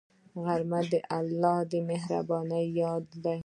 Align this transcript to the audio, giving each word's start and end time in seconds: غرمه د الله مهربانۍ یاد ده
غرمه 0.43 0.79
د 0.91 0.93
الله 1.17 1.79
مهربانۍ 1.89 2.65
یاد 2.81 3.05
ده 3.23 3.35